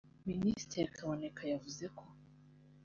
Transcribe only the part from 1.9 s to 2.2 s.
ko